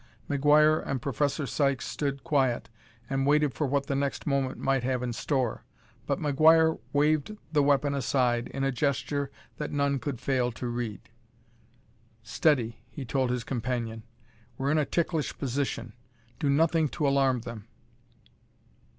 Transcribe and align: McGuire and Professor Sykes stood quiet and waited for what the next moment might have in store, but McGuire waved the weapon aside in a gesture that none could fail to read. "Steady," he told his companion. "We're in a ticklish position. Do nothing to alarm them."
McGuire 0.27 0.81
and 0.83 0.99
Professor 0.99 1.45
Sykes 1.45 1.85
stood 1.87 2.23
quiet 2.23 2.69
and 3.07 3.27
waited 3.27 3.53
for 3.53 3.67
what 3.67 3.85
the 3.85 3.93
next 3.93 4.25
moment 4.25 4.57
might 4.57 4.81
have 4.81 5.03
in 5.03 5.13
store, 5.13 5.63
but 6.07 6.17
McGuire 6.17 6.79
waved 6.91 7.37
the 7.51 7.61
weapon 7.61 7.93
aside 7.93 8.47
in 8.47 8.63
a 8.63 8.71
gesture 8.71 9.29
that 9.57 9.69
none 9.71 9.99
could 9.99 10.19
fail 10.19 10.51
to 10.53 10.65
read. 10.65 11.07
"Steady," 12.23 12.79
he 12.89 13.05
told 13.05 13.29
his 13.29 13.43
companion. 13.43 14.01
"We're 14.57 14.71
in 14.71 14.79
a 14.79 14.85
ticklish 14.85 15.37
position. 15.37 15.93
Do 16.39 16.49
nothing 16.49 16.89
to 16.89 17.07
alarm 17.07 17.41
them." 17.41 17.67